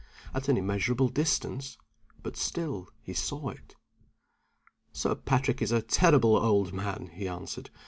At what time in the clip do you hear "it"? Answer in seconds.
3.49-3.75